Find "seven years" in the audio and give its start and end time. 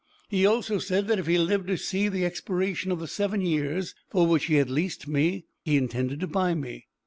3.07-3.93